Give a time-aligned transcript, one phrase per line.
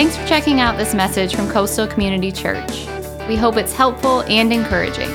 [0.00, 2.86] Thanks for checking out this message from Coastal Community Church.
[3.28, 5.10] We hope it's helpful and encouraging.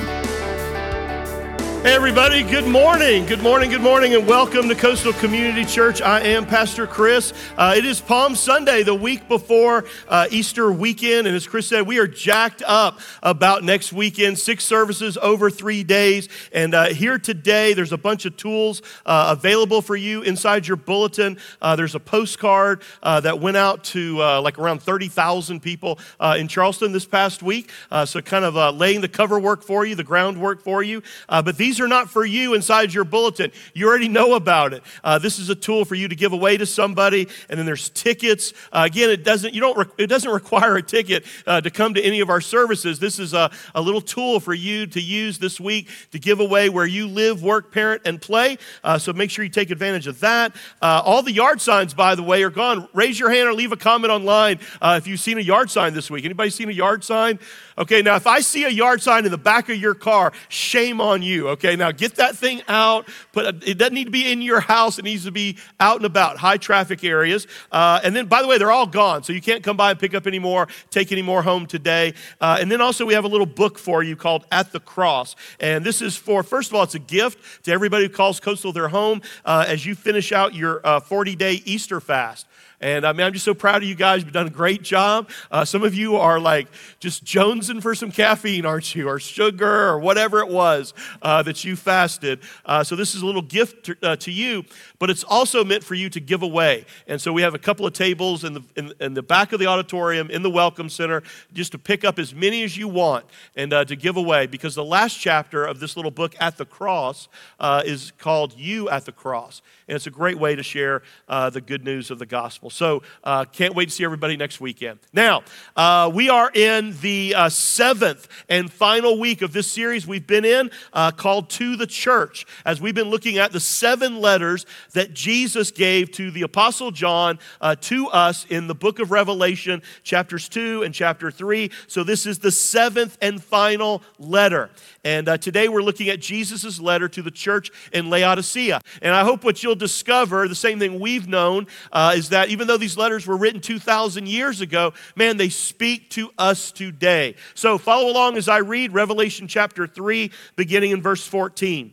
[1.86, 3.26] Hey, everybody, good morning.
[3.26, 6.02] Good morning, good morning, and welcome to Coastal Community Church.
[6.02, 7.32] I am Pastor Chris.
[7.56, 11.28] Uh, it is Palm Sunday, the week before uh, Easter weekend.
[11.28, 14.36] And as Chris said, we are jacked up about next weekend.
[14.36, 16.28] Six services over three days.
[16.52, 20.76] And uh, here today, there's a bunch of tools uh, available for you inside your
[20.76, 21.38] bulletin.
[21.62, 26.00] Uh, there's a postcard uh, that went out to like around 30,000 people
[26.36, 27.70] in Charleston this past week.
[28.06, 31.00] so, kind of laying the cover work for you, the groundwork for you.
[31.28, 33.52] but these these are not for you inside your bulletin.
[33.74, 34.82] You already know about it.
[35.04, 37.90] Uh, this is a tool for you to give away to somebody, and then there's
[37.90, 38.54] tickets.
[38.72, 41.92] Uh, again, it doesn't you don't re- it doesn't require a ticket uh, to come
[41.92, 42.98] to any of our services.
[42.98, 46.70] This is a, a little tool for you to use this week to give away
[46.70, 48.56] where you live, work, parent, and play.
[48.82, 50.56] Uh, so make sure you take advantage of that.
[50.80, 52.88] Uh, all the yard signs, by the way, are gone.
[52.94, 55.92] Raise your hand or leave a comment online uh, if you've seen a yard sign
[55.92, 56.24] this week.
[56.24, 57.38] Anybody seen a yard sign?
[57.76, 61.00] Okay, now if I see a yard sign in the back of your car, shame
[61.00, 61.48] on you.
[61.50, 63.08] Okay, now get that thing out.
[63.32, 64.98] But it doesn't need to be in your house.
[64.98, 67.46] It needs to be out and about, high traffic areas.
[67.72, 69.98] Uh, and then, by the way, they're all gone, so you can't come by and
[69.98, 72.14] pick up any more, take any more home today.
[72.40, 75.36] Uh, and then also we have a little book for you called At the Cross,
[75.58, 78.72] and this is for first of all, it's a gift to everybody who calls Coastal
[78.72, 82.46] their home uh, as you finish out your 40 uh, day Easter fast.
[82.80, 84.22] And I mean, I'm just so proud of you guys.
[84.22, 85.30] You've done a great job.
[85.50, 86.68] Uh, some of you are like
[87.00, 89.08] just jonesing for some caffeine, aren't you?
[89.08, 92.40] Or sugar or whatever it was uh, that you fasted.
[92.66, 94.64] Uh, so this is a little gift to, uh, to, you,
[94.98, 96.84] but it's also meant for you to give away.
[97.06, 99.60] And so we have a couple of tables in the, in, in the back of
[99.60, 101.22] the auditorium, in the Welcome Center,
[101.54, 104.46] just to pick up as many as you want and uh, to give away.
[104.46, 108.90] Because the last chapter of this little book, At the Cross, uh, is called You
[108.90, 109.62] at the Cross.
[109.88, 112.70] And it's a great way to share the good news of the gospel gospel.
[112.70, 114.98] So uh, can't wait to see everybody next weekend.
[115.12, 115.42] Now,
[115.76, 120.44] uh, we are in the uh, seventh and final week of this series we've been
[120.44, 125.14] in uh, called To the Church, as we've been looking at the seven letters that
[125.14, 130.48] Jesus gave to the Apostle John uh, to us in the book of Revelation, chapters
[130.48, 131.70] 2 and chapter 3.
[131.86, 134.70] So this is the seventh and final letter.
[135.04, 138.80] And uh, today we're looking at Jesus' letter to the church in Laodicea.
[139.02, 142.78] And I hope what you'll discover, the same thing we've known, is that even though
[142.78, 147.34] these letters were written 2,000 years ago, man, they speak to us today.
[147.54, 151.92] So follow along as I read Revelation chapter 3, beginning in verse 14.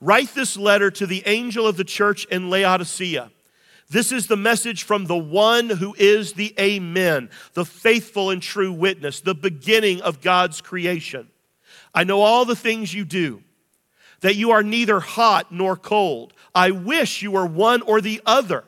[0.00, 3.32] Write this letter to the angel of the church in Laodicea.
[3.90, 8.72] This is the message from the one who is the Amen, the faithful and true
[8.72, 11.28] witness, the beginning of God's creation.
[11.92, 13.42] I know all the things you do,
[14.20, 16.34] that you are neither hot nor cold.
[16.54, 18.62] I wish you were one or the other.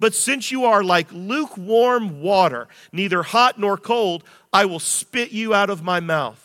[0.00, 5.54] But since you are like lukewarm water, neither hot nor cold, I will spit you
[5.54, 6.44] out of my mouth.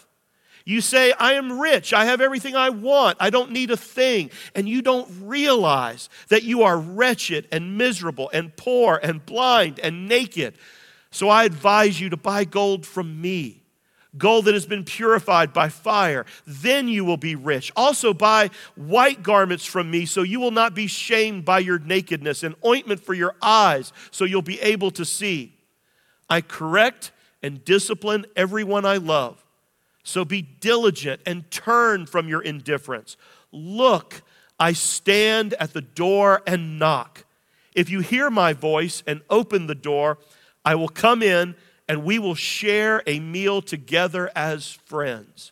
[0.66, 4.31] You say, I am rich, I have everything I want, I don't need a thing.
[4.56, 10.08] And you don't realize that you are wretched and miserable and poor and blind and
[10.08, 10.56] naked.
[11.12, 13.62] So I advise you to buy gold from me
[14.18, 16.25] gold that has been purified by fire.
[16.46, 17.72] Then you will be rich.
[17.75, 22.44] Also, buy white garments from me, so you will not be shamed by your nakedness,
[22.44, 25.53] and ointment for your eyes, so you'll be able to see.
[26.29, 29.44] I correct and discipline everyone I love.
[30.03, 33.18] So be diligent and turn from your indifference.
[33.51, 34.22] Look,
[34.59, 37.25] I stand at the door and knock.
[37.74, 40.19] If you hear my voice and open the door,
[40.63, 41.56] I will come in
[41.94, 45.52] and we will share a meal together as friends.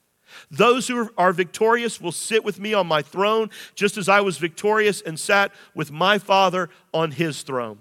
[0.50, 4.40] Those who are victorious will sit with me on my throne, just as I was
[4.40, 7.78] victorious and sat with my Father on his throne.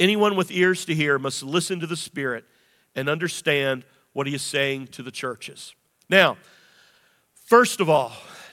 [0.00, 2.44] Anyone with ears to hear must listen to the Spirit
[2.96, 5.76] and understand what he is saying to the churches.
[6.08, 6.36] Now,
[7.44, 8.10] first of all,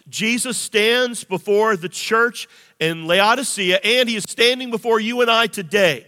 [0.08, 2.48] Jesus stands before the church
[2.80, 6.06] in Laodicea, and he is standing before you and I today.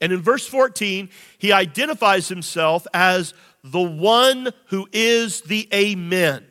[0.00, 1.08] And in verse 14,
[1.38, 3.34] he identifies himself as
[3.64, 6.44] the one who is the Amen.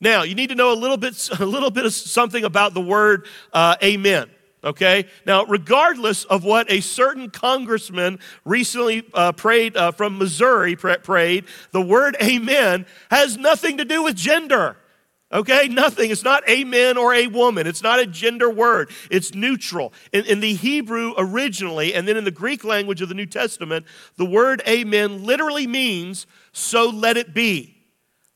[0.00, 2.80] Now, you need to know a little bit, a little bit of something about the
[2.80, 4.28] word uh, Amen.
[4.64, 5.06] Okay?
[5.26, 11.80] Now, regardless of what a certain congressman recently uh, prayed uh, from Missouri prayed, the
[11.80, 14.76] word amen has nothing to do with gender.
[15.32, 16.10] Okay, nothing.
[16.10, 17.66] It's not a man or a woman.
[17.66, 18.90] It's not a gender word.
[19.10, 19.94] It's neutral.
[20.12, 23.86] In, in, the Hebrew originally, and then in the Greek language of the New Testament,
[24.16, 27.76] the word amen literally means so let it be.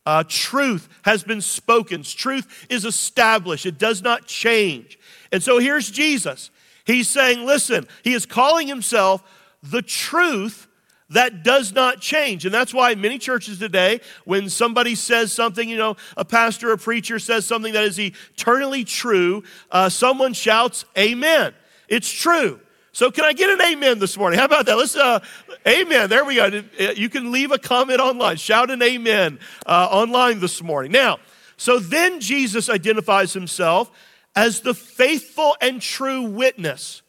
[0.07, 4.99] Uh, truth has been spoken, truth is established, it does not change.
[5.33, 6.51] And so here's Jesus.
[6.87, 9.23] He's saying, listen, he is calling himself
[9.63, 10.69] the truth
[11.11, 12.45] that does not change.
[12.45, 16.79] And that's why many churches today, when somebody says something, you know, a pastor, a
[16.79, 21.55] preacher says something that is eternally true, uh, someone shouts, Amen.
[21.89, 22.61] It's true.
[22.93, 24.39] So, can I get an amen this morning?
[24.39, 24.79] How about that?
[24.79, 25.21] Let's, uh,
[25.69, 26.09] amen.
[26.09, 26.63] There we go.
[26.97, 28.39] You can leave a comment online.
[28.39, 30.93] Shout an amen uh, online this morning.
[30.93, 31.19] Now,
[31.59, 33.91] so then Jesus identifies himself
[34.35, 37.03] as the faithful and true witness.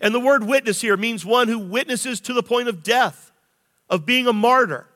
[0.00, 3.29] And the word witness here means one who witnesses to the point of death,
[3.90, 4.86] of being a martyr.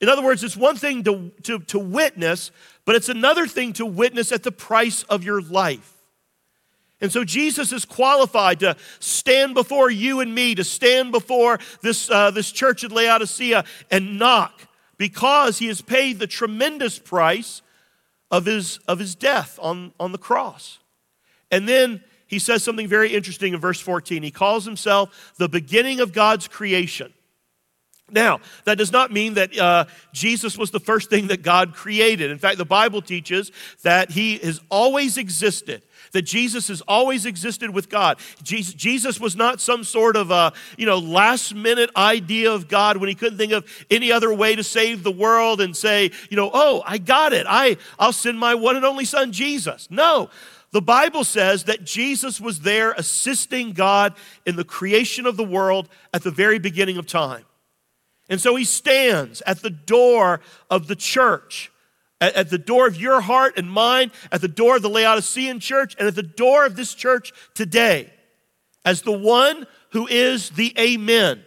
[0.00, 2.50] In other words, it's one thing to, to, to witness,
[2.84, 5.94] but it's another thing to witness at the price of your life.
[7.00, 12.10] And so Jesus is qualified to stand before you and me, to stand before this,
[12.10, 14.66] uh, this church at Laodicea and knock
[14.96, 17.62] because he has paid the tremendous price
[18.30, 20.80] of his, of his death on, on the cross.
[21.50, 24.22] And then he says something very interesting in verse 14.
[24.22, 27.12] He calls himself the beginning of God's creation.
[28.10, 32.30] Now, that does not mean that uh, Jesus was the first thing that God created.
[32.30, 33.52] In fact, the Bible teaches
[33.82, 35.82] that he has always existed
[36.12, 38.18] that Jesus has always existed with God.
[38.42, 43.08] Jesus was not some sort of a, you know, last minute idea of God when
[43.08, 46.50] he couldn't think of any other way to save the world and say, you know,
[46.52, 47.46] oh, I got it.
[47.48, 49.88] I, I'll send my one and only son, Jesus.
[49.90, 50.30] No.
[50.70, 54.14] The Bible says that Jesus was there assisting God
[54.44, 57.44] in the creation of the world at the very beginning of time.
[58.28, 60.40] And so he stands at the door
[60.70, 61.72] of the church,
[62.20, 65.60] at, at, the door of your heart and mine, at the door of the Laodicean
[65.60, 68.12] church, and at the door of this church today,
[68.84, 71.42] as the one who is the Amen,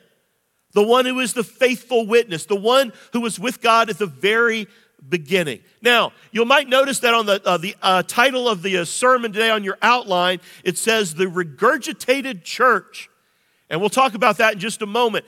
[0.73, 4.05] the one who is the faithful witness, the one who was with God at the
[4.05, 4.67] very
[5.07, 5.61] beginning.
[5.81, 9.33] Now, you might notice that on the, uh, the uh, title of the uh, sermon
[9.33, 13.09] today on your outline, it says the regurgitated church.
[13.69, 15.25] And we'll talk about that in just a moment.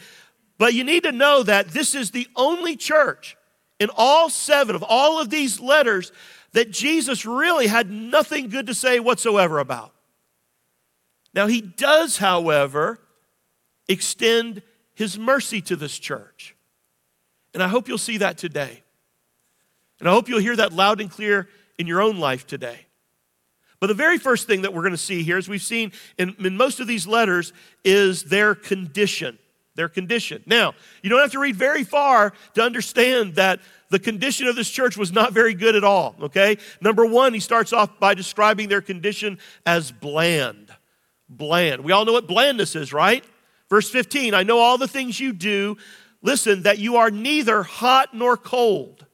[0.63, 3.35] But you need to know that this is the only church
[3.81, 6.13] in all seven of all of these letters
[6.53, 9.93] that Jesus really had nothing good to say whatsoever about.
[11.33, 13.01] Now, he does, however,
[13.89, 14.61] extend
[14.93, 16.55] his mercy to this church.
[17.53, 18.83] And I hope you'll see that today.
[19.99, 22.85] And I hope you'll hear that loud and clear in your own life today.
[23.81, 26.37] But the very first thing that we're going to see here, as we've seen in,
[26.39, 27.51] in most of these letters,
[27.83, 29.37] is their condition
[29.75, 30.43] their condition.
[30.45, 33.59] Now, you don't have to read very far to understand that
[33.89, 36.57] the condition of this church was not very good at all, okay?
[36.81, 40.71] Number one, he starts off by describing their condition as bland.
[41.29, 41.83] Bland.
[41.83, 43.23] We all know what blandness is, right?
[43.69, 45.77] Verse 15 I know all the things you do.
[46.21, 49.05] Listen, that you are neither hot nor cold.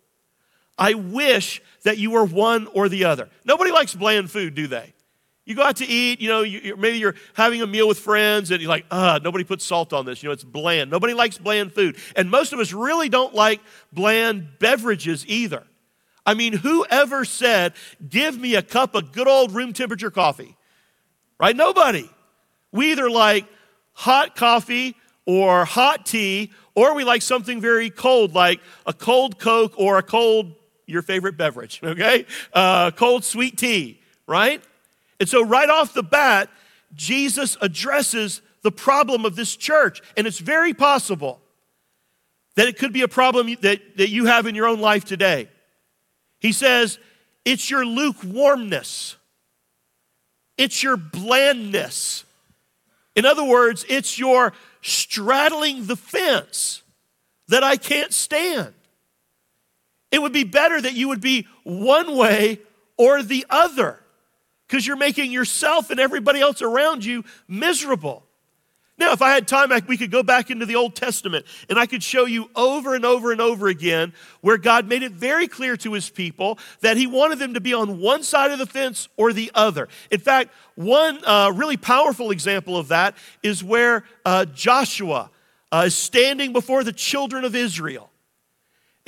[0.78, 3.30] I wish that you were one or the other.
[3.44, 4.94] Nobody likes bland food, do they?
[5.50, 8.51] You go out to eat, you know, you, maybe you're having a meal with friends
[8.51, 10.22] and you're like, ah, nobody puts salt on this.
[10.22, 10.92] You know, it's bland.
[10.92, 11.98] Nobody likes bland food.
[12.16, 13.60] And most of us really don't like
[13.92, 15.63] bland beverages either.
[16.24, 17.74] I mean, whoever said,
[18.07, 20.56] give me a cup of good old room temperature coffee?
[21.40, 21.56] Right?
[21.56, 22.07] Nobody.
[22.72, 23.48] We either like
[23.94, 29.74] hot coffee or hot tea, or we like something very cold, like a cold Coke
[29.78, 30.54] or a cold,
[30.86, 32.28] your favorite beverage, okay?
[32.54, 34.62] Uh, cold sweet tea, right?
[35.19, 36.50] And so, right off the bat,
[36.95, 40.01] Jesus addresses the problem of this church.
[40.18, 41.42] And it's very possible
[42.55, 45.50] that it could be a problem that, that you have in your own life today.
[46.39, 47.00] He says,
[47.46, 49.15] It's your lukewarmness,
[50.58, 52.25] it's your blandness.
[53.15, 56.84] In other words, it's your straddling the fence
[57.50, 58.74] that I can't stand.
[60.12, 62.60] It would be better that you would be one way
[62.98, 64.00] or the other
[64.70, 68.24] because you're making yourself and everybody else around you miserable.
[69.00, 71.86] Now, if I had time, we could go back into the Old Testament and I
[71.86, 75.78] could show you over and over and over again where God made it very clear
[75.78, 79.08] to his people that he wanted them to be on one side of the fence
[79.16, 79.88] or the other.
[80.12, 85.32] In fact, one uh, really powerful example of that is where uh, Joshua
[85.72, 88.12] uh, is standing before the children of Israel.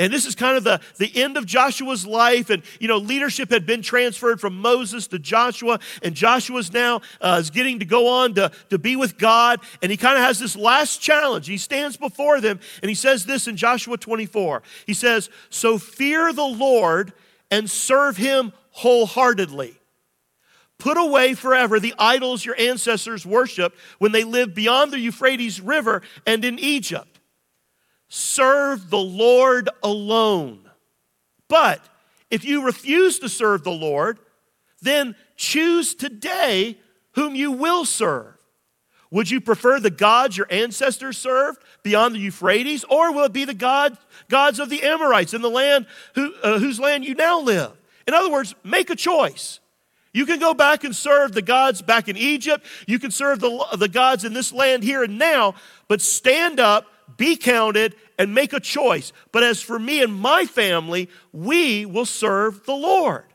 [0.01, 2.49] And this is kind of the, the end of Joshua's life.
[2.49, 5.79] And, you know, leadership had been transferred from Moses to Joshua.
[6.01, 9.59] And Joshua's now uh, is getting to go on to, to be with God.
[9.83, 11.45] And he kind of has this last challenge.
[11.45, 14.63] He stands before them and he says this in Joshua 24.
[14.87, 17.13] He says, So fear the Lord
[17.51, 19.79] and serve him wholeheartedly.
[20.79, 26.01] Put away forever the idols your ancestors worshiped when they lived beyond the Euphrates River
[26.25, 27.10] and in Egypt.
[28.13, 30.69] Serve the Lord alone.
[31.47, 31.79] But
[32.29, 34.19] if you refuse to serve the Lord,
[34.81, 36.77] then choose today
[37.13, 38.35] whom you will serve,
[39.11, 43.45] Would you prefer the gods your ancestors served beyond the Euphrates, or will it be
[43.45, 43.97] the God,
[44.29, 47.71] gods of the Amorites in the land who, uh, whose land you now live?
[48.05, 49.61] In other words, make a choice.
[50.13, 52.65] You can go back and serve the gods back in Egypt.
[52.87, 55.55] You can serve the, the gods in this land here and now,
[55.87, 56.87] but stand up,
[57.17, 59.13] be counted, and make a choice.
[59.31, 63.25] But as for me and my family, we will serve the Lord.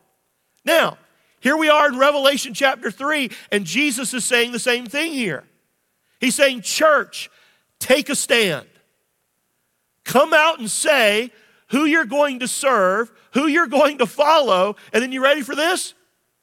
[0.64, 0.99] Now,
[1.40, 5.45] here we are in Revelation chapter 3, and Jesus is saying the same thing here.
[6.21, 7.30] He's saying, Church,
[7.78, 8.66] take a stand.
[10.04, 11.30] Come out and say
[11.68, 15.54] who you're going to serve, who you're going to follow, and then you ready for
[15.54, 15.95] this?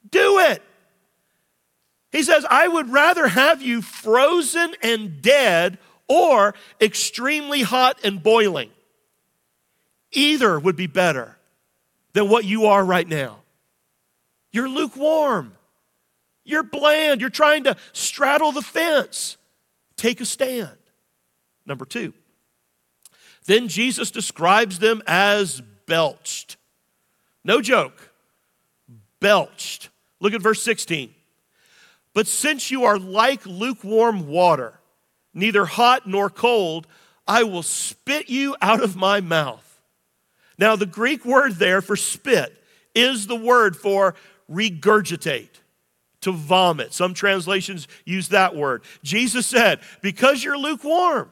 [0.09, 0.61] Do it.
[2.11, 5.79] He says, I would rather have you frozen and dead
[6.13, 8.69] or extremely hot and boiling.
[10.11, 11.35] Either would be better
[12.13, 13.39] than what you are right now.
[14.51, 15.53] You're lukewarm.
[16.43, 17.19] You're bland.
[17.19, 19.37] You're trying to straddle the fence.
[19.97, 20.77] Take a stand.
[21.65, 22.13] Number two.
[23.45, 26.57] Then Jesus describes them as belched.
[27.43, 28.11] No joke.
[29.19, 29.89] Belched.
[30.19, 31.13] Look at verse 16.
[32.13, 34.79] But since you are like lukewarm water,
[35.33, 36.87] neither hot nor cold,
[37.27, 39.81] I will spit you out of my mouth.
[40.57, 42.55] Now, the Greek word there for spit
[42.93, 44.15] is the word for
[44.49, 45.49] regurgitate,
[46.21, 46.93] to vomit.
[46.93, 48.83] Some translations use that word.
[49.03, 51.31] Jesus said, Because you're lukewarm,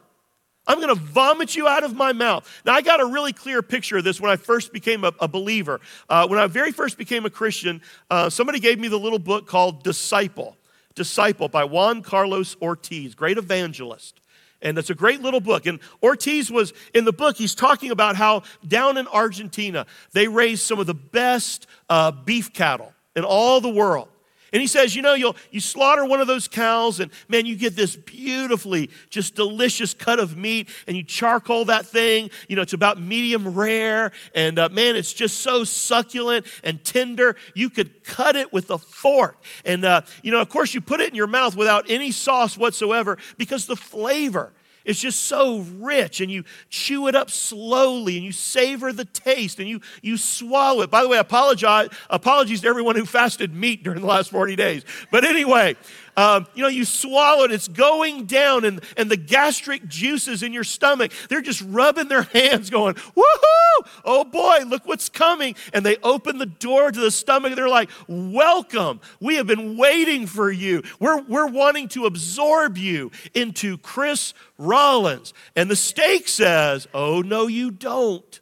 [0.67, 2.47] I'm going to vomit you out of my mouth.
[2.65, 5.27] Now, I got a really clear picture of this when I first became a, a
[5.27, 5.81] believer.
[6.07, 9.47] Uh, when I very first became a Christian, uh, somebody gave me the little book
[9.47, 10.55] called Disciple.
[10.95, 14.19] Disciple by Juan Carlos Ortiz, great evangelist.
[14.61, 15.65] And it's a great little book.
[15.65, 20.61] And Ortiz was in the book, he's talking about how down in Argentina, they raise
[20.61, 24.07] some of the best uh, beef cattle in all the world.
[24.53, 27.55] And he says, you know, you'll you slaughter one of those cows, and man, you
[27.55, 32.29] get this beautifully, just delicious cut of meat, and you charcoal that thing.
[32.49, 37.37] You know, it's about medium rare, and uh, man, it's just so succulent and tender.
[37.55, 40.99] You could cut it with a fork, and uh, you know, of course, you put
[40.99, 44.51] it in your mouth without any sauce whatsoever because the flavor
[44.85, 49.59] it's just so rich, and you chew it up slowly, and you savor the taste,
[49.59, 50.91] and you, you swallow it.
[50.91, 54.83] By the way, apologize, apologies to everyone who fasted meat during the last 40 days.
[55.11, 55.75] But anyway,
[56.17, 60.53] um, you know, you swallow it, it's going down, and, and the gastric juices in
[60.53, 63.87] your stomach, they're just rubbing their hands, going, woohoo!
[64.03, 65.55] Oh boy, look what's coming.
[65.73, 68.99] And they open the door to the stomach, and they're like, welcome.
[69.19, 70.83] We have been waiting for you.
[70.99, 75.33] We're, we're wanting to absorb you into Chris Rollins.
[75.55, 78.40] And the steak says, oh, no, you don't.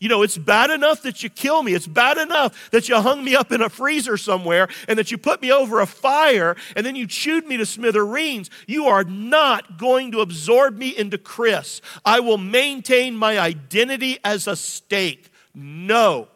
[0.00, 1.74] You know, it's bad enough that you kill me.
[1.74, 5.18] It's bad enough that you hung me up in a freezer somewhere and that you
[5.18, 8.48] put me over a fire and then you chewed me to smithereens.
[8.66, 11.82] You are not going to absorb me into Chris.
[12.02, 15.30] I will maintain my identity as a steak.
[15.54, 16.28] No.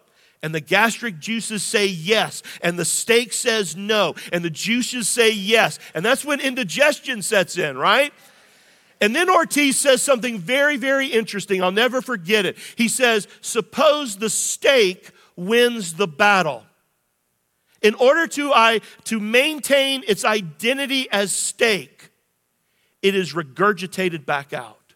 [0.42, 5.30] And the gastric juices say yes, and the steak says no, and the juices say
[5.30, 5.78] yes.
[5.94, 8.12] And that's when indigestion sets in, right?
[9.00, 11.62] And then Ortiz says something very, very interesting.
[11.62, 12.56] I'll never forget it.
[12.76, 16.64] He says, Suppose the steak wins the battle.
[17.82, 22.10] In order to, I, to maintain its identity as steak,
[23.02, 24.94] it is regurgitated back out.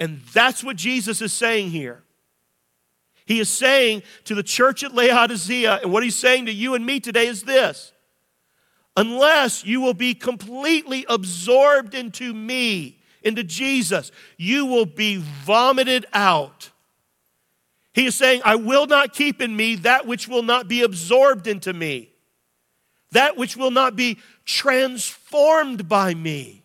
[0.00, 2.02] And that's what Jesus is saying here.
[3.26, 6.84] He is saying to the church at Laodicea, and what he's saying to you and
[6.84, 7.92] me today is this
[8.96, 16.70] unless you will be completely absorbed into me, into Jesus, you will be vomited out.
[17.92, 21.46] He is saying, I will not keep in me that which will not be absorbed
[21.46, 22.10] into me,
[23.12, 26.62] that which will not be transformed by me.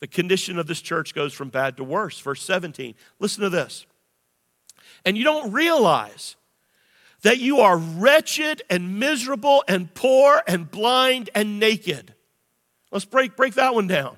[0.00, 2.20] The condition of this church goes from bad to worse.
[2.20, 2.94] Verse 17.
[3.18, 3.84] Listen to this.
[5.04, 6.36] And you don't realize
[7.22, 12.14] that you are wretched and miserable and poor and blind and naked.
[12.90, 14.16] Let's break, break that one down.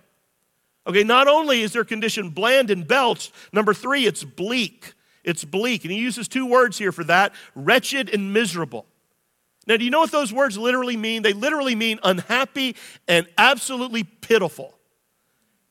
[0.87, 4.95] Okay, not only is their condition bland and belched, number three, it's bleak.
[5.25, 5.85] It's bleak.
[5.85, 8.87] And he uses two words here for that wretched and miserable.
[9.67, 11.23] Now, do you know what those words literally mean?
[11.23, 12.77] They literally mean unhappy
[13.07, 14.75] and absolutely pitiful.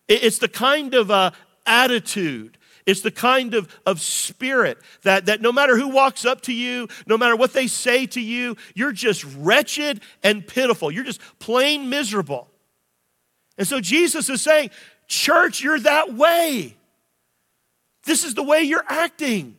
[0.07, 1.31] It's the kind of uh,
[1.65, 2.57] attitude
[2.89, 6.87] it's the kind of, of spirit that, that no matter who walks up to you,
[7.05, 10.89] no matter what they say to you, you're just wretched and pitiful.
[10.89, 12.49] You're just plain miserable.
[13.57, 14.71] And so Jesus is saying,
[15.07, 16.77] Church, you're that way.
[18.05, 19.57] This is the way you're acting.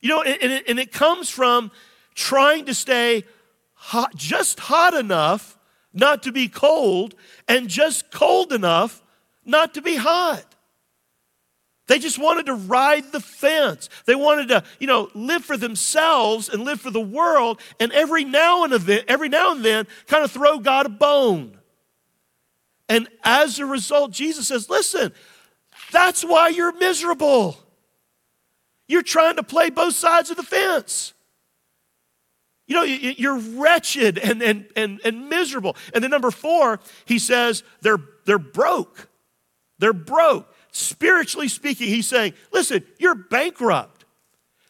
[0.00, 1.70] You know, and, and, it, comes from
[2.14, 3.24] trying to stay
[3.74, 5.58] hot, just hot enough
[5.92, 7.14] not to be cold
[7.46, 9.02] and just cold enough
[9.44, 10.49] not to be hot.
[11.90, 13.88] They just wanted to ride the fence.
[14.06, 18.22] They wanted to, you know, live for themselves and live for the world, and every
[18.22, 21.58] now and then, every now and then, kind of throw God a bone.
[22.88, 25.12] And as a result, Jesus says, "Listen,
[25.90, 27.58] that's why you're miserable.
[28.86, 31.12] You're trying to play both sides of the fence."
[32.68, 35.74] You know, you're wretched and, and, and, and miserable.
[35.92, 39.08] And then number four, he says they're, they're broke.
[39.80, 40.54] They're broke.
[40.72, 44.04] Spiritually speaking, he's saying, listen, you're bankrupt.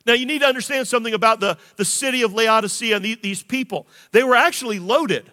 [0.06, 3.42] Now, you need to understand something about the, the city of Laodicea and the, these
[3.42, 3.86] people.
[4.12, 5.30] They were actually loaded.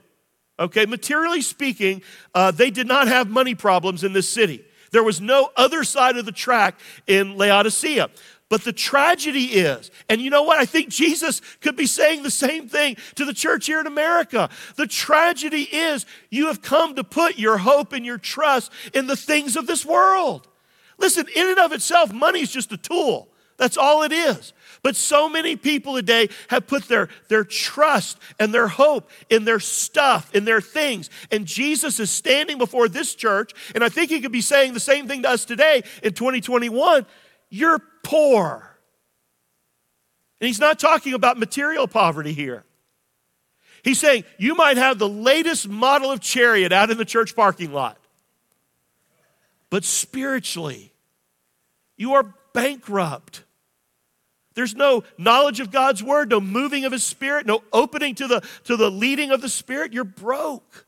[0.59, 2.01] Okay, materially speaking,
[2.33, 4.65] uh, they did not have money problems in this city.
[4.91, 8.09] There was no other side of the track in Laodicea.
[8.49, 10.57] But the tragedy is, and you know what?
[10.57, 14.49] I think Jesus could be saying the same thing to the church here in America.
[14.77, 19.17] The tragedy is you have come to put your hope and your trust in the
[19.17, 20.47] things of this world.
[20.97, 23.29] Listen, in and of itself, money is just a tool.
[23.57, 24.53] That's all it is.
[24.83, 29.59] But so many people today have put their, their trust and their hope in their
[29.59, 31.09] stuff, in their things.
[31.31, 34.79] And Jesus is standing before this church, and I think he could be saying the
[34.79, 37.05] same thing to us today in 2021
[37.49, 38.77] you're poor.
[40.39, 42.63] And he's not talking about material poverty here.
[43.83, 47.71] He's saying you might have the latest model of chariot out in the church parking
[47.71, 47.97] lot,
[49.69, 50.93] but spiritually,
[51.97, 53.43] you are bankrupt.
[54.53, 58.41] There's no knowledge of God's word, no moving of his spirit, no opening to the,
[58.63, 59.93] to the leading of the spirit.
[59.93, 60.87] You're broke.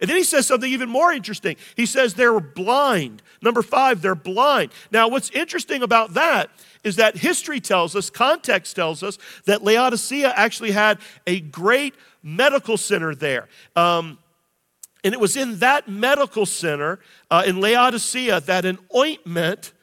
[0.00, 1.56] And then he says something even more interesting.
[1.76, 3.22] He says they're blind.
[3.40, 4.72] Number five, they're blind.
[4.90, 6.50] Now, what's interesting about that
[6.82, 12.76] is that history tells us, context tells us, that Laodicea actually had a great medical
[12.76, 13.48] center there.
[13.76, 14.18] Um,
[15.04, 16.98] and it was in that medical center
[17.30, 19.74] uh, in Laodicea that an ointment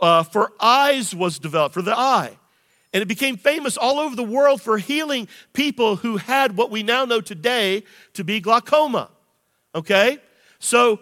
[0.00, 2.36] uh, for eyes was developed, for the eye.
[2.94, 6.82] And it became famous all over the world for healing people who had what we
[6.82, 7.84] now know today
[8.14, 9.10] to be glaucoma.
[9.74, 10.18] Okay?
[10.60, 11.00] So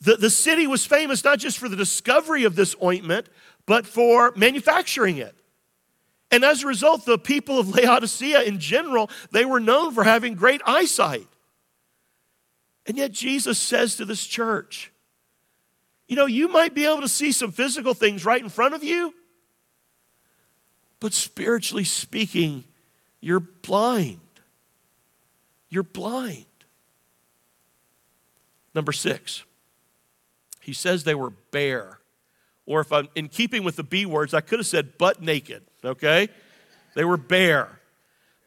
[0.00, 3.28] the, the city was famous not just for the discovery of this ointment,
[3.66, 5.34] but for manufacturing it.
[6.30, 10.34] And as a result, the people of Laodicea in general, they were known for having
[10.34, 11.26] great eyesight.
[12.86, 14.92] And yet Jesus says to this church,
[16.06, 18.84] you know, you might be able to see some physical things right in front of
[18.84, 19.14] you,
[21.00, 22.64] but spiritually speaking,
[23.20, 24.20] you're blind.
[25.70, 26.44] You're blind.
[28.74, 29.44] Number six,
[30.60, 32.00] he says they were bare.
[32.66, 35.62] Or if I'm in keeping with the B words, I could have said butt naked,
[35.84, 36.28] okay?
[36.94, 37.80] They were bare.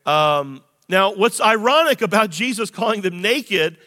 [0.06, 3.78] Um, now, what's ironic about Jesus calling them naked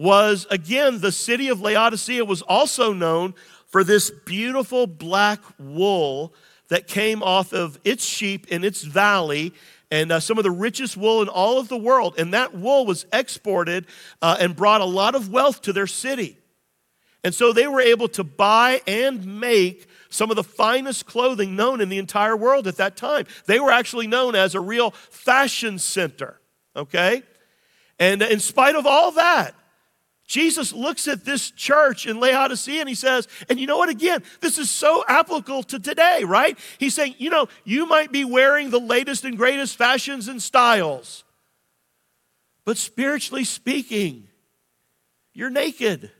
[0.00, 3.34] was, again, the city of Laodicea was also known
[3.66, 6.32] for this beautiful black wool
[6.68, 9.52] that came off of its sheep in its valley
[9.90, 12.14] and uh, some of the richest wool in all of the world.
[12.16, 13.84] And that wool was exported
[14.22, 16.38] uh, and brought a lot of wealth to their city.
[17.22, 21.82] And so they were able to buy and make some of the finest clothing known
[21.82, 23.26] in the entire world at that time.
[23.44, 26.40] They were actually known as a real fashion center,
[26.74, 27.22] okay?
[27.98, 29.54] And in spite of all that,
[30.30, 34.22] Jesus looks at this church in Laodicea and he says, and you know what, again,
[34.40, 36.56] this is so applicable to today, right?
[36.78, 41.24] He's saying, you know, you might be wearing the latest and greatest fashions and styles,
[42.64, 44.28] but spiritually speaking,
[45.34, 46.12] you're naked.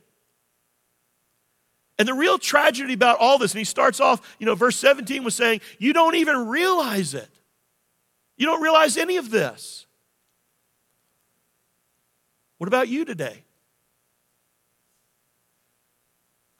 [1.97, 5.23] And the real tragedy about all this, and he starts off, you know, verse 17
[5.23, 7.29] was saying, you don't even realize it.
[8.35, 9.85] You don't realize any of this.
[12.57, 13.45] What about you today?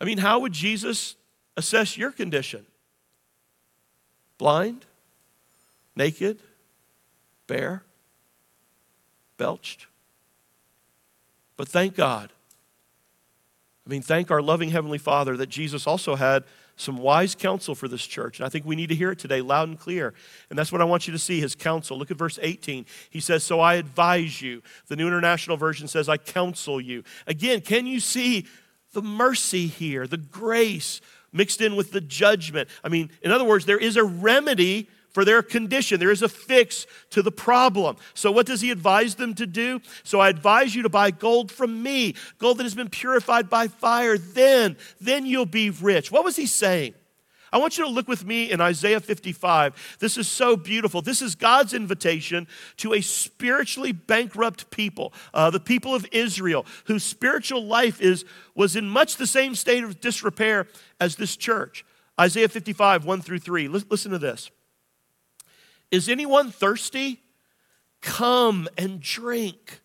[0.02, 1.16] I mean, how would Jesus
[1.56, 2.66] assess your condition?
[4.40, 4.84] Blind?
[5.96, 6.40] Naked?
[7.46, 7.84] Bare?
[9.38, 9.86] Belched?
[11.56, 12.32] But thank God.
[13.86, 16.46] I mean, thank our loving Heavenly Father that Jesus also had
[16.78, 18.40] some wise counsel for this church.
[18.40, 20.16] And I think we need to hear it today loud and clear.
[20.50, 21.96] And that's what I want you to see his counsel.
[21.96, 22.88] Look at verse 18.
[23.12, 24.64] He says, So I advise you.
[24.88, 27.04] The New International Version says, I counsel you.
[27.28, 28.48] Again, can you see
[28.94, 31.02] the mercy here, the grace
[31.32, 32.70] mixed in with the judgment.
[32.84, 36.00] I mean, in other words, there is a remedy for their condition.
[36.00, 37.98] There is a fix to the problem.
[38.14, 39.82] So, what does he advise them to do?
[40.04, 43.68] So, I advise you to buy gold from me, gold that has been purified by
[43.68, 44.18] fire.
[44.18, 46.12] Then, then you'll be rich.
[46.12, 46.94] What was he saying?
[47.54, 49.98] I want you to look with me in Isaiah 55.
[50.00, 51.02] This is so beautiful.
[51.02, 57.04] This is God's invitation to a spiritually bankrupt people, uh, the people of Israel, whose
[57.04, 58.24] spiritual life is,
[58.56, 60.68] was in much the same state of disrepair
[61.00, 61.86] as this church.
[62.20, 63.68] Isaiah 55, 1 through 3.
[63.68, 64.50] Listen to this.
[65.92, 67.22] Is anyone thirsty?
[68.00, 69.82] Come and drink.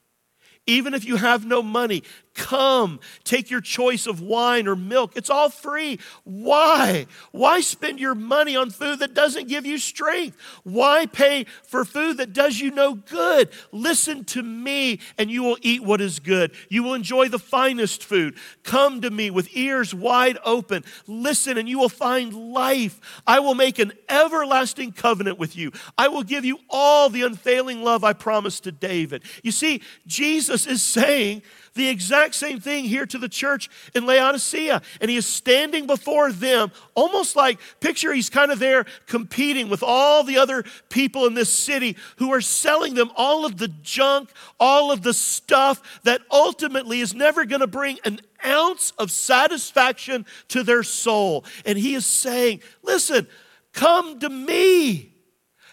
[0.66, 2.02] Even if you have no money,
[2.36, 5.12] Come, take your choice of wine or milk.
[5.16, 5.98] It's all free.
[6.24, 7.06] Why?
[7.32, 10.36] Why spend your money on food that doesn't give you strength?
[10.62, 13.48] Why pay for food that does you no good?
[13.72, 16.52] Listen to me, and you will eat what is good.
[16.68, 18.36] You will enjoy the finest food.
[18.62, 20.84] Come to me with ears wide open.
[21.06, 23.00] Listen, and you will find life.
[23.26, 25.72] I will make an everlasting covenant with you.
[25.96, 29.22] I will give you all the unfailing love I promised to David.
[29.42, 31.40] You see, Jesus is saying,
[31.76, 34.82] the exact same thing here to the church in Laodicea.
[35.00, 39.82] And he is standing before them, almost like, picture he's kind of there competing with
[39.82, 44.30] all the other people in this city who are selling them all of the junk,
[44.58, 50.26] all of the stuff that ultimately is never going to bring an ounce of satisfaction
[50.48, 51.44] to their soul.
[51.64, 53.26] And he is saying, listen,
[53.72, 55.14] come to me.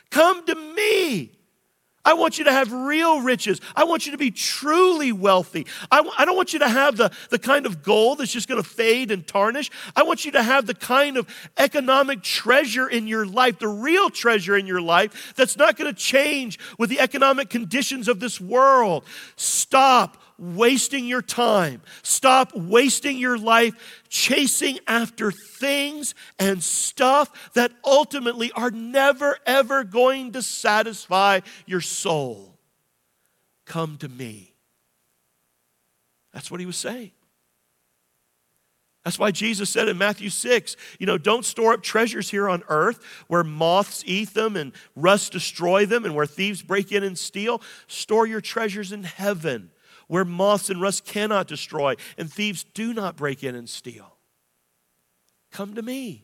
[0.10, 1.32] Come to me.
[2.06, 3.62] I want you to have real riches.
[3.76, 5.66] I want you to be truly wealthy.
[5.92, 8.68] I don't want you to have the, the kind of gold that's just going to
[8.68, 9.72] fade and tarnish.
[9.96, 14.10] I want you to have the kind of economic treasure in your life, the real
[14.10, 18.40] treasure in your life that's not going to change with the economic conditions of this
[18.40, 19.06] world.
[19.36, 21.82] Stop wasting your time.
[22.02, 30.34] Stop wasting your life chasing after things and stuff that ultimately are never, ever going
[30.34, 32.58] to satisfy your soul.
[33.66, 34.54] Come to me.
[36.34, 37.12] That's what he was saying.
[39.04, 42.64] That's why Jesus said in Matthew 6, you know, don't store up treasures here on
[42.70, 47.18] earth where moths eat them and rust destroy them and where thieves break in and
[47.18, 47.62] steal.
[47.88, 49.72] Store your treasures in heaven
[50.14, 54.16] where moths and rust cannot destroy, and thieves do not break in and steal.
[55.52, 56.24] Come to me.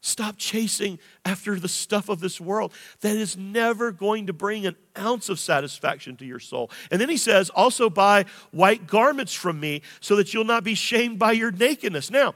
[0.00, 2.72] Stop chasing after the stuff of this world
[3.02, 6.70] that is never going to bring an ounce of satisfaction to your soul.
[6.90, 10.74] And then he says, also buy white garments from me so that you'll not be
[10.74, 12.10] shamed by your nakedness.
[12.10, 12.34] Now,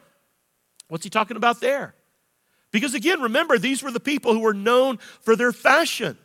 [0.89, 1.95] what's he talking about there?
[2.73, 6.19] Because again, remember, these were the people who were known for their fashion.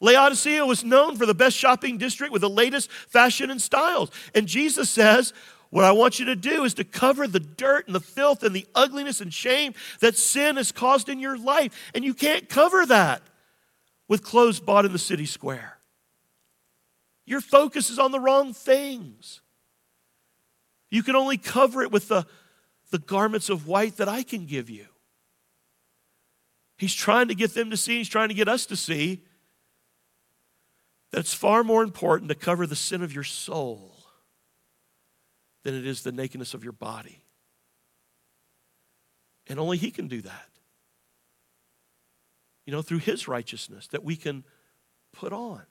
[0.00, 4.10] Laodicea was known for the best shopping district with the latest fashion and styles.
[4.34, 5.32] And Jesus says,
[5.70, 8.54] What I want you to do is to cover the dirt and the filth and
[8.54, 11.90] the ugliness and shame that sin has caused in your life.
[11.94, 13.22] And you can't cover that
[14.06, 15.78] with clothes bought in the city square.
[17.24, 19.40] Your focus is on the wrong things.
[20.90, 22.26] You can only cover it with the,
[22.90, 24.86] the garments of white that I can give you.
[26.78, 29.22] He's trying to get them to see, he's trying to get us to see
[31.16, 33.96] that it's far more important to cover the sin of your soul
[35.64, 37.22] than it is the nakedness of your body.
[39.46, 40.48] And only He can do that.
[42.66, 44.44] You know, through His righteousness that we can
[45.14, 45.62] put on.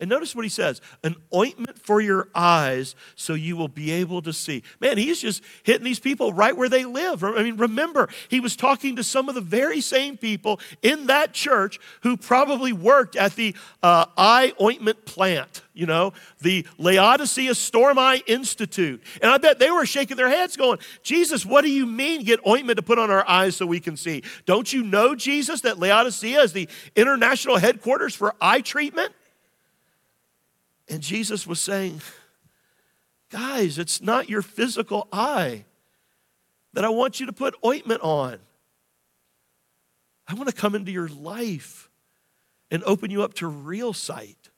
[0.00, 4.22] And notice what he says an ointment for your eyes so you will be able
[4.22, 4.62] to see.
[4.80, 7.22] Man, he's just hitting these people right where they live.
[7.22, 11.34] I mean, remember, he was talking to some of the very same people in that
[11.34, 17.98] church who probably worked at the uh, eye ointment plant, you know, the Laodicea Storm
[17.98, 19.02] Eye Institute.
[19.20, 22.40] And I bet they were shaking their heads going, Jesus, what do you mean get
[22.46, 24.22] ointment to put on our eyes so we can see?
[24.46, 29.12] Don't you know, Jesus, that Laodicea is the international headquarters for eye treatment?
[30.90, 32.02] And Jesus was saying,
[33.30, 35.64] Guys, it's not your physical eye
[36.72, 38.40] that I want you to put ointment on.
[40.26, 41.88] I want to come into your life
[42.72, 44.50] and open you up to real sight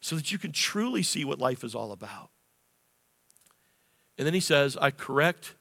[0.00, 2.30] so that you can truly see what life is all about.
[4.16, 5.54] And then he says, I correct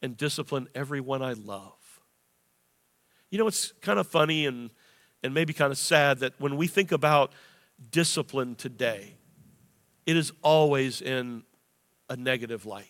[0.00, 2.00] and discipline everyone I love.
[3.30, 4.70] You know, it's kind of funny and,
[5.22, 7.32] and maybe kind of sad that when we think about
[7.90, 9.14] discipline today,
[10.06, 11.42] it is always in
[12.08, 12.86] a negative light.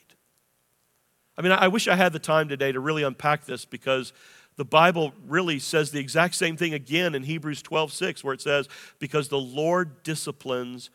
[1.36, 4.12] I mean, I wish I had the time today to really unpack this because
[4.56, 8.40] the Bible really says the exact same thing again in Hebrews 12 6, where it
[8.40, 10.90] says, Because the Lord disciplines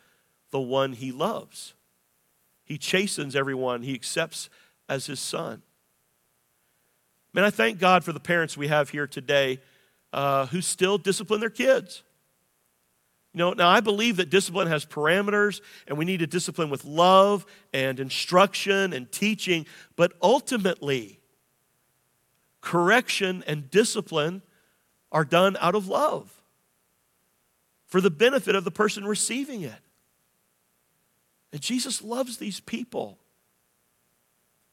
[0.50, 1.74] the one he loves.
[2.64, 4.48] He chastens everyone he accepts
[4.88, 5.62] as his son.
[7.32, 9.60] Man, I thank God for the parents we have here today
[10.12, 12.02] uh, who still discipline their kids.
[13.34, 16.84] You know, now I believe that discipline has parameters and we need to discipline with
[16.84, 21.20] love and instruction and teaching, but ultimately,
[22.60, 24.42] correction and discipline
[25.12, 26.32] are done out of love
[27.86, 29.80] for the benefit of the person receiving it.
[31.52, 33.18] And Jesus loves these people,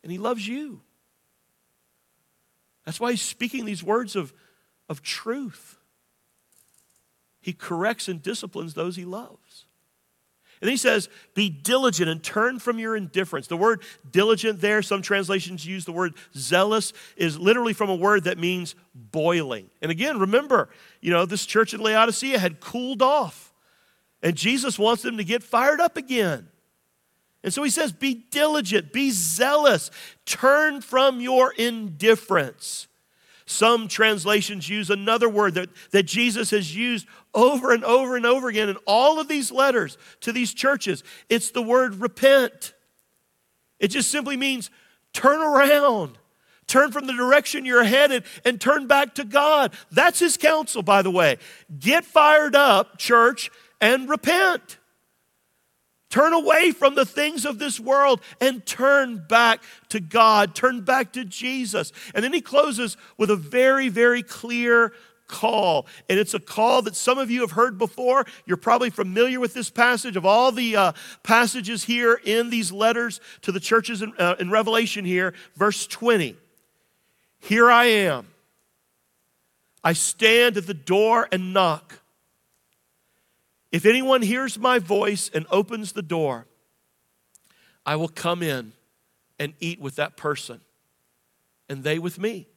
[0.03, 0.81] and He loves you.
[2.85, 4.33] That's why He's speaking these words of,
[4.89, 5.77] of truth.
[7.45, 9.65] He corrects and disciplines those He loves.
[10.61, 13.45] And he says, Be diligent and turn from your indifference.
[13.45, 18.23] The word diligent there, some translations use the word zealous, is literally from a word
[18.23, 19.69] that means boiling.
[19.79, 20.69] And again, remember,
[21.01, 23.53] you know, this church in Laodicea had cooled off,
[24.23, 26.47] and Jesus wants them to get fired up again.
[27.43, 29.91] And so he says, Be diligent, be zealous,
[30.25, 32.87] turn from your indifference.
[33.47, 38.49] Some translations use another word that, that Jesus has used over and over and over
[38.49, 41.03] again in all of these letters to these churches.
[41.29, 42.73] It's the word repent.
[43.79, 44.71] It just simply means
[45.13, 46.17] turn around,
[46.65, 49.73] turn from the direction you're headed, and turn back to God.
[49.91, 51.37] That's his counsel, by the way.
[51.77, 54.79] Get fired up, church, and repent.
[56.15, 60.55] Turn away from the things of this world and turn back to God.
[60.55, 61.91] Turn back to Jesus.
[62.13, 64.93] And then he closes with a very, very clear
[65.27, 65.87] call.
[66.07, 68.25] And it's a call that some of you have heard before.
[68.45, 73.19] You're probably familiar with this passage of all the uh, passages here in these letters
[73.41, 75.33] to the churches in, uh, in Revelation here.
[75.57, 76.37] Verse 20
[77.41, 78.27] Here I am.
[79.83, 81.99] I stand at the door and knock.
[83.75, 86.47] If anyone hears my voice and opens the door,
[87.85, 88.71] I will come in
[89.37, 90.61] and eat with that person,
[91.67, 92.47] and they with me.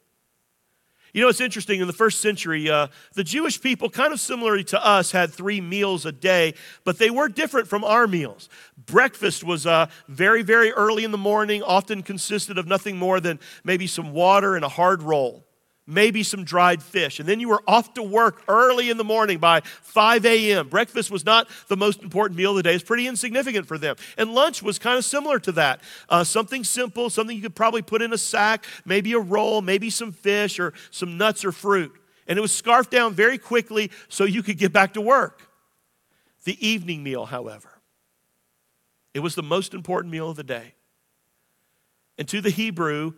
[1.13, 1.81] You know, it's interesting.
[1.81, 5.61] In the first century, uh, the Jewish people, kind of similarly to us, had three
[5.61, 6.55] meals a day,
[6.85, 8.49] but they were different from our meals.
[8.87, 13.41] Breakfast was uh, very, very early in the morning, often consisted of nothing more than
[13.65, 15.48] maybe some water and a hard roll
[15.89, 17.19] maybe some dried fish.
[17.19, 20.69] And then you were off to work early in the morning by 5 a.m.
[20.69, 23.97] Breakfast was not the most important meal of the day, it's pretty insignificant for them.
[24.19, 27.83] And lunch was kind of similar to that uh, something simple, something you could probably
[27.83, 31.93] put in a sack, maybe a roll, maybe some fish or some nuts or fruit.
[32.27, 35.41] And it was scarfed down very quickly so you could get back to work.
[36.45, 37.81] The evening meal, however,
[39.15, 40.75] it was the most important meal of the day.
[42.19, 43.15] And to the Hebrew,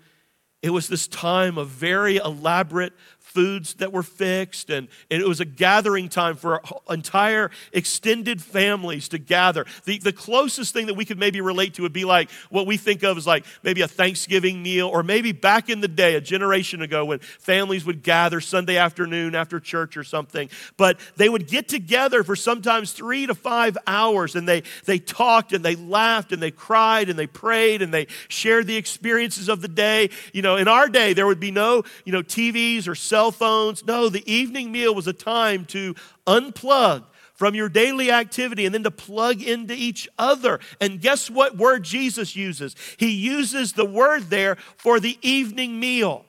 [0.63, 2.93] it was this time of very elaborate
[3.31, 9.19] foods that were fixed, and, it was a gathering time for entire extended families to
[9.19, 9.65] gather.
[9.85, 12.77] The, the closest thing that we could maybe relate to would be like what we
[12.77, 16.21] think of as like maybe a Thanksgiving meal, or maybe back in the day, a
[16.21, 20.49] generation ago, when families would gather Sunday afternoon after church or something.
[20.77, 25.53] But they would get together for sometimes three to five hours, and they, they talked
[25.53, 29.61] and they laughed and they cried and they prayed and they shared the experiences of
[29.61, 30.11] the day.
[30.33, 33.85] You know, in our day, there would be no, you know, TVs or cell phones.
[33.85, 35.95] No, the evening meal was a time to
[36.27, 40.61] unplug from your daily activity and then to plug into each other.
[40.81, 42.77] And guess what word Jesus uses?
[42.99, 46.27] He uses the word there for the evening meal.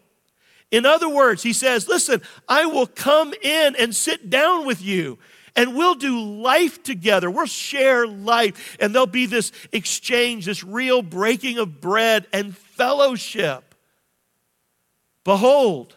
[0.71, 5.19] In other words, he says, Listen, I will come in and sit down with you
[5.55, 7.29] and we'll do life together.
[7.29, 13.70] We'll share life, and there'll be this exchange, this real breaking of bread and fellowship.
[15.23, 15.95] Behold,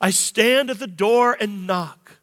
[0.00, 2.18] I stand at the door and knock.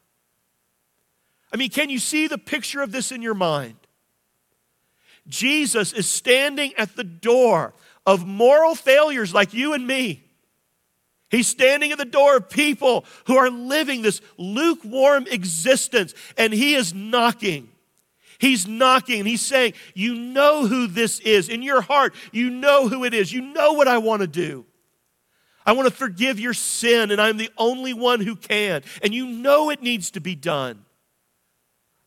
[1.52, 3.76] I mean, can you see the picture of this in your mind?
[5.28, 7.72] Jesus is standing at the door
[8.06, 10.24] of moral failures like you and me.
[11.30, 16.74] He's standing at the door of people who are living this lukewarm existence, and he
[16.74, 17.68] is knocking.
[18.38, 21.48] He's knocking and he's saying, You know who this is.
[21.48, 23.32] In your heart, you know who it is.
[23.32, 24.64] You know what I want to do.
[25.70, 28.82] I want to forgive your sin, and I'm the only one who can.
[29.04, 30.84] And you know it needs to be done.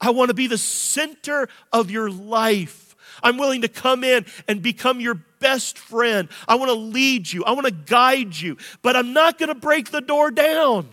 [0.02, 2.94] I want to be the center of your life.
[3.24, 6.28] I'm willing to come in and become your best friend.
[6.46, 9.56] I want to lead you, I want to guide you, but I'm not going to
[9.56, 10.90] break the door down.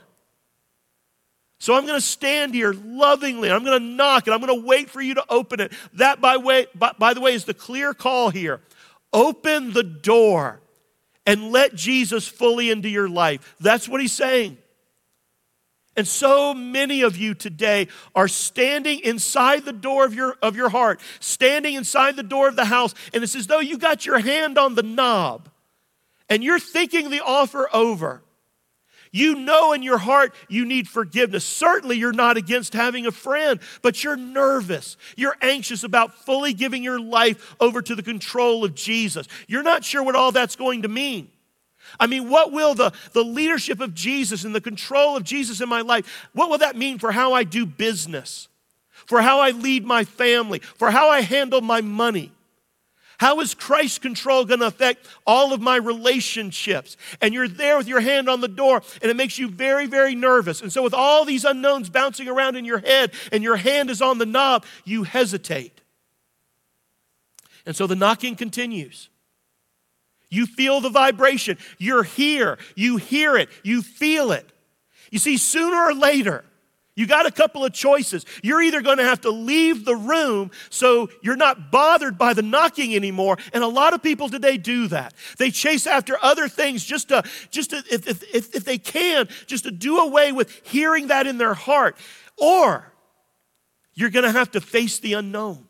[1.58, 3.50] So I'm going to stand here lovingly.
[3.50, 5.72] I'm going to knock and I'm going to wait for you to open it.
[5.94, 8.60] That, by, way, by, by the way, is the clear call here.
[9.12, 10.59] Open the door
[11.30, 13.54] and let Jesus fully into your life.
[13.60, 14.58] That's what he's saying.
[15.96, 20.70] And so many of you today are standing inside the door of your, of your
[20.70, 24.18] heart, standing inside the door of the house, and it's as though you got your
[24.18, 25.48] hand on the knob
[26.28, 28.22] and you're thinking the offer over.
[29.12, 31.44] You know in your heart you need forgiveness.
[31.44, 34.96] Certainly, you're not against having a friend, but you're nervous.
[35.16, 39.26] You're anxious about fully giving your life over to the control of Jesus.
[39.48, 41.28] You're not sure what all that's going to mean.
[41.98, 45.68] I mean, what will the, the leadership of Jesus and the control of Jesus in
[45.68, 48.48] my life, what will that mean for how I do business,
[49.06, 52.32] for how I lead my family, for how I handle my money?
[53.20, 56.96] How is Christ's control going to affect all of my relationships?
[57.20, 60.14] And you're there with your hand on the door, and it makes you very, very
[60.14, 60.62] nervous.
[60.62, 64.00] And so, with all these unknowns bouncing around in your head, and your hand is
[64.00, 65.82] on the knob, you hesitate.
[67.66, 69.10] And so the knocking continues.
[70.30, 71.58] You feel the vibration.
[71.76, 72.56] You're here.
[72.74, 73.50] You hear it.
[73.62, 74.50] You feel it.
[75.10, 76.42] You see, sooner or later,
[77.00, 78.26] you got a couple of choices.
[78.42, 82.42] You're either going to have to leave the room so you're not bothered by the
[82.42, 83.38] knocking anymore.
[83.54, 85.14] And a lot of people today do that.
[85.38, 89.64] They chase after other things just to, just to, if, if, if they can, just
[89.64, 91.96] to do away with hearing that in their heart.
[92.36, 92.92] Or
[93.94, 95.69] you're going to have to face the unknown.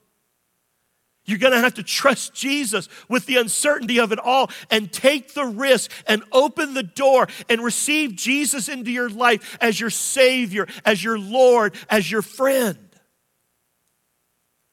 [1.30, 5.32] You're going to have to trust Jesus with the uncertainty of it all and take
[5.32, 10.66] the risk and open the door and receive Jesus into your life as your Savior,
[10.84, 12.78] as your Lord, as your friend.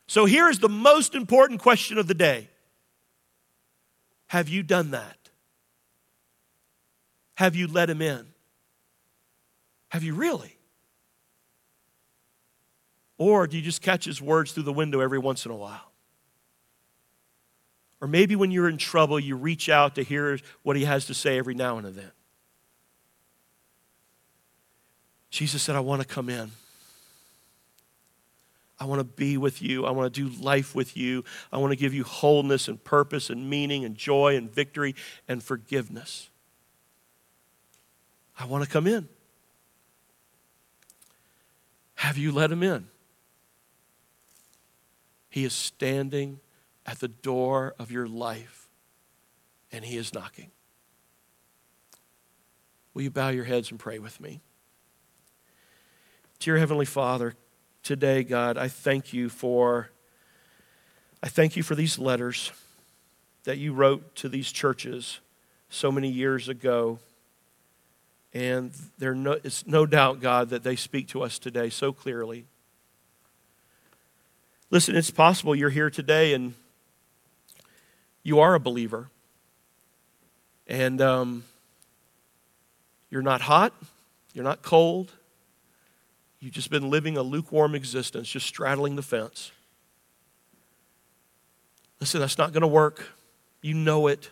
[0.08, 2.50] So here's the most important question of the day
[4.28, 5.16] Have you done that?
[7.36, 8.26] Have you let Him in?
[9.90, 10.58] Have you really?
[13.20, 15.87] Or do you just catch His words through the window every once in a while?
[18.00, 21.14] Or maybe when you're in trouble, you reach out to hear what he has to
[21.14, 22.12] say every now and then.
[25.30, 26.52] Jesus said, I want to come in.
[28.80, 29.86] I want to be with you.
[29.86, 31.24] I want to do life with you.
[31.52, 34.96] I want to give you wholeness and purpose and meaning and joy and victory
[35.28, 36.30] and forgiveness.
[38.40, 39.10] I want to come in.
[41.96, 42.88] Have you let him in?
[45.30, 46.40] He is standing
[46.88, 48.70] at the door of your life,
[49.72, 50.52] and He is knocking.
[52.94, 54.42] Will you bow your heads and pray with me?
[56.40, 57.36] Dear Heavenly Father,
[57.84, 59.90] today, God, I thank you for
[61.22, 62.52] I thank you for these letters
[63.44, 65.20] that you wrote to these churches
[65.70, 67.00] so many years ago.
[68.34, 72.46] And there no, it's no doubt, God, that they speak to us today so clearly.
[74.70, 76.54] Listen, it's possible you're here today and
[78.28, 79.10] you are a believer.
[80.68, 81.46] And um,
[83.10, 83.74] you're not hot,
[84.34, 85.14] you're not cold.
[86.42, 89.54] You've just been living a lukewarm existence, just straddling the fence.
[92.02, 93.08] Listen, that's not going to work.
[93.62, 94.30] You know it.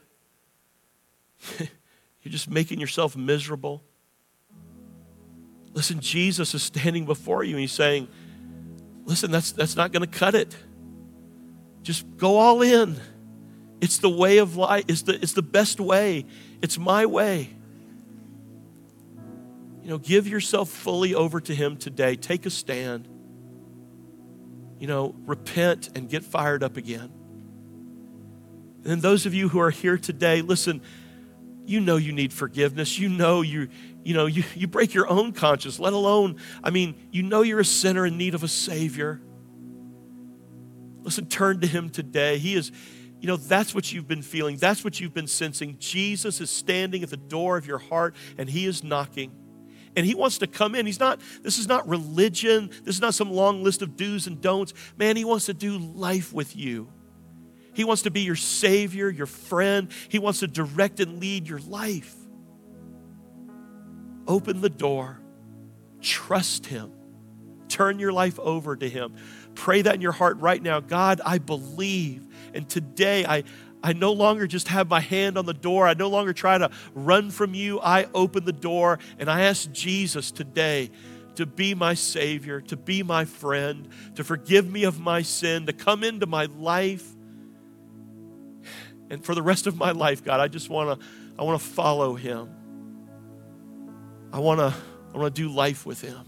[1.60, 3.82] You're just making yourself miserable.
[5.74, 8.10] Listen, Jesus is standing before you and he's saying,
[9.06, 10.56] Listen, that's, that's not going to cut it.
[11.82, 13.00] Just go all in.
[13.86, 16.26] It's the way of life, it's the, it's the best way.
[16.64, 17.52] It's my way.
[19.84, 22.16] You know, give yourself fully over to Him today.
[22.16, 23.08] Take a stand.
[24.80, 27.12] You know, repent and get fired up again.
[28.86, 30.82] And those of you who are here today, listen,
[31.68, 32.98] you know you need forgiveness.
[32.98, 33.70] You know you,
[34.04, 37.60] you know, you, you break your own conscience, let alone, I mean, you know you're
[37.60, 39.22] a sinner in need of a Savior.
[41.04, 42.40] Listen, turn to Him today.
[42.40, 42.72] He is,
[43.26, 44.58] you know, that's what you've been feeling.
[44.58, 45.78] That's what you've been sensing.
[45.80, 49.32] Jesus is standing at the door of your heart and he is knocking.
[49.96, 50.86] And he wants to come in.
[50.86, 52.70] He's not, this is not religion.
[52.84, 54.76] This is not some long list of do's and don'ts.
[54.96, 56.88] Man, he wants to do life with you.
[57.74, 59.92] He wants to be your Savior, your friend.
[60.08, 62.14] He wants to direct and lead your life.
[64.28, 65.20] Open the door,
[66.00, 66.92] trust Him,
[67.70, 69.16] turn your life over to Him.
[69.56, 70.80] Pray that in your heart right now.
[70.80, 73.44] God, I believe and today, I,
[73.84, 75.88] I no longer just have my hand on the door.
[75.88, 77.80] I no longer try to run from you.
[77.82, 80.90] I open the door and I ask Jesus today
[81.36, 85.74] to be my Savior, to be my friend, to forgive me of my sin, to
[85.74, 87.06] come into my life.
[89.10, 91.06] And for the rest of my life, God, I just want to
[91.38, 92.50] I want to follow him.
[94.32, 94.74] I want to
[95.14, 96.24] I want to do life with him.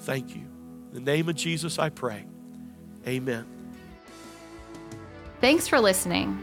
[0.00, 0.45] Thank you.
[0.96, 2.24] In the name of Jesus I pray.
[3.06, 3.44] Amen.
[5.42, 6.42] Thanks for listening.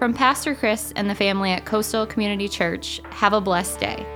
[0.00, 4.15] From Pastor Chris and the family at Coastal Community Church, have a blessed day.